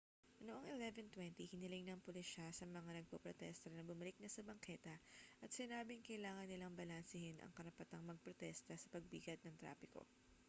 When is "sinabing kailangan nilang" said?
5.53-6.73